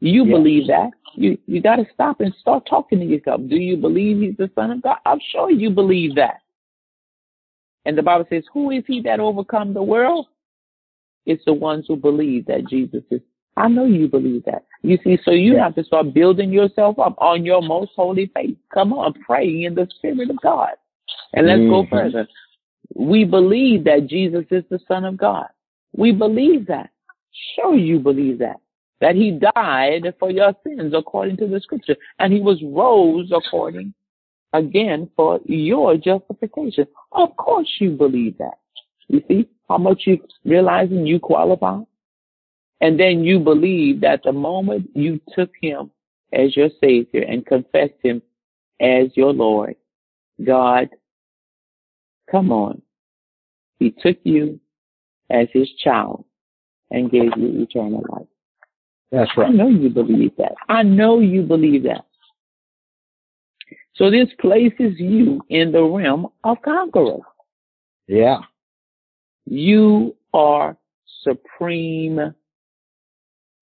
[0.00, 0.30] You yes.
[0.36, 0.90] believe that.
[1.14, 3.40] You you gotta stop and start talking to yourself.
[3.48, 4.98] Do you believe he's the Son of God?
[5.06, 6.40] I'm sure you believe that.
[7.86, 10.26] And the Bible says, Who is he that overcome the world?
[11.24, 13.22] It's the ones who believe that Jesus is.
[13.56, 14.65] I know you believe that.
[14.82, 18.56] You see, so you have to start building yourself up on your most holy faith.
[18.72, 20.70] Come on, pray in the Spirit of God.
[21.32, 21.70] And let's mm-hmm.
[21.90, 22.28] go further.
[22.94, 25.46] We believe that Jesus is the Son of God.
[25.92, 26.90] We believe that.
[27.54, 28.56] Sure, you believe that.
[29.00, 31.96] That he died for your sins according to the scripture.
[32.18, 33.92] And he was rose according
[34.54, 36.86] again for your justification.
[37.12, 38.58] Of course you believe that.
[39.08, 41.80] You see how much you realizing you qualify?
[42.80, 45.90] And then you believe that the moment you took him
[46.32, 48.22] as your savior and confessed him
[48.80, 49.76] as your Lord,
[50.44, 50.88] God,
[52.30, 52.82] come on.
[53.78, 54.60] He took you
[55.30, 56.24] as his child
[56.90, 58.26] and gave you eternal life.
[59.10, 59.48] That's right.
[59.48, 60.52] I know you believe that.
[60.68, 62.04] I know you believe that.
[63.94, 67.20] So this places you in the realm of conqueror.
[68.06, 68.40] Yeah.
[69.46, 70.76] You are
[71.22, 72.34] supreme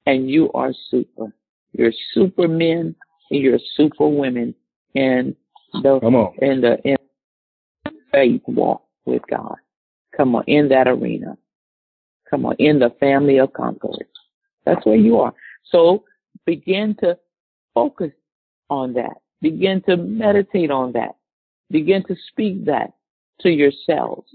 [0.06, 1.26] and you are super.
[1.72, 2.94] You're super men
[3.30, 4.54] and you're super women
[4.94, 5.34] And
[5.82, 6.34] the Come on.
[6.40, 6.78] in the
[8.12, 9.56] faith walk with God.
[10.16, 11.36] Come on, in that arena.
[12.30, 14.06] Come on, in the family of conquerors.
[14.64, 15.34] That's where you are.
[15.70, 16.04] So
[16.46, 17.18] begin to
[17.74, 18.12] focus
[18.70, 19.16] on that.
[19.42, 21.16] Begin to meditate on that.
[21.72, 22.92] Begin to speak that
[23.40, 24.28] to yourselves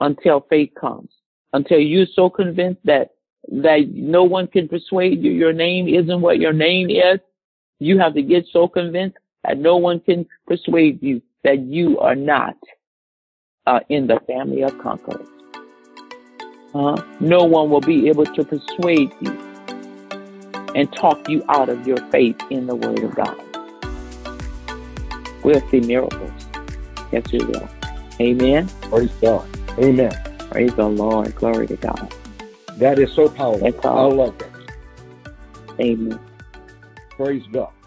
[0.00, 1.10] until faith comes,
[1.52, 3.10] until you're so convinced that
[3.48, 7.18] that no one can persuade you your name isn't what your name is.
[7.78, 9.16] You have to get so convinced
[9.46, 12.56] that no one can persuade you that you are not
[13.66, 15.26] uh, in the family of conquerors.
[16.74, 19.30] Uh, no one will be able to persuade you
[20.74, 23.36] and talk you out of your faith in the Word of God.
[25.42, 26.30] We'll see miracles.
[27.10, 27.68] Yes, we will.
[28.20, 28.68] Amen.
[28.82, 29.46] Praise God.
[29.78, 30.12] Amen.
[30.50, 31.34] Praise the Lord.
[31.34, 32.14] Glory to God.
[32.80, 33.70] That is so powerful.
[33.84, 34.48] I love that.
[35.78, 36.18] Amen.
[37.18, 37.79] Praise God.